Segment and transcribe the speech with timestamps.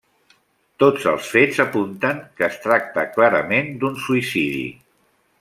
[0.83, 4.67] Tots els fets apunten que es tracta clarament d'un suïcidi.